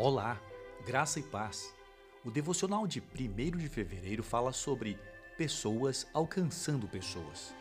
[0.00, 0.40] Olá,
[0.86, 1.74] graça e paz.
[2.24, 4.96] O devocional de 1 de fevereiro fala sobre
[5.36, 7.52] pessoas alcançando pessoas.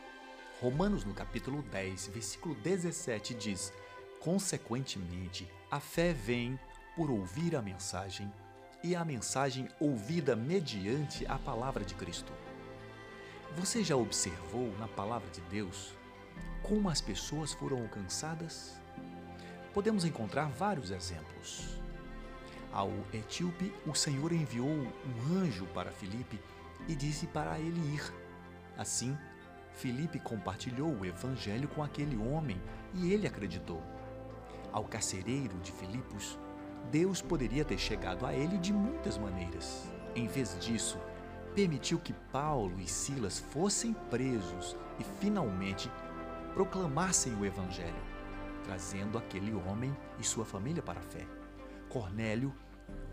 [0.61, 3.73] Romanos, no capítulo 10, versículo 17, diz:
[4.19, 6.59] Consequentemente, a fé vem
[6.95, 8.31] por ouvir a mensagem,
[8.83, 12.31] e a mensagem ouvida mediante a palavra de Cristo.
[13.55, 15.95] Você já observou na palavra de Deus
[16.61, 18.79] como as pessoas foram alcançadas?
[19.73, 21.76] Podemos encontrar vários exemplos.
[22.77, 26.39] Ao etíope, o Senhor enviou um anjo para Filipe
[26.87, 28.13] e disse para ele ir.
[28.77, 29.17] Assim,
[29.71, 32.61] Filipe compartilhou o evangelho com aquele homem
[32.93, 33.81] e ele acreditou.
[34.71, 36.37] Ao carcereiro de Filipos,
[36.91, 39.91] Deus poderia ter chegado a ele de muitas maneiras.
[40.15, 40.99] Em vez disso,
[41.55, 45.89] permitiu que Paulo e Silas fossem presos e finalmente
[46.53, 48.03] proclamassem o evangelho,
[48.63, 51.25] trazendo aquele homem e sua família para a fé.
[51.89, 52.53] Cornélio,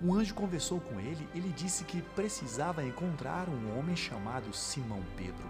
[0.03, 5.03] um anjo conversou com ele e lhe disse que precisava encontrar um homem chamado Simão
[5.17, 5.49] Pedro.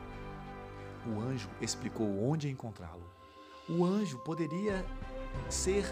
[1.07, 3.03] O anjo explicou onde encontrá-lo.
[3.69, 4.85] O anjo poderia
[5.49, 5.85] ser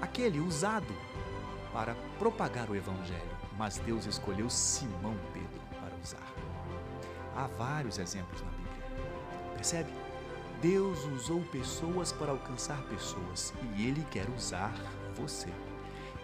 [0.00, 0.94] aquele usado
[1.72, 6.32] para propagar o evangelho, mas Deus escolheu Simão Pedro para usar.
[7.34, 9.54] Há vários exemplos na Bíblia.
[9.56, 9.92] Percebe?
[10.62, 14.72] Deus usou pessoas para alcançar pessoas e Ele quer usar
[15.16, 15.50] você.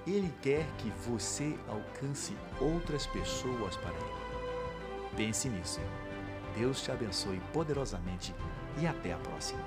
[0.06, 5.17] Ele quer que você alcance outras pessoas para Ele.
[5.17, 5.81] Pense nisso.
[6.57, 8.34] Deus te abençoe poderosamente
[8.81, 9.62] e até a próxima.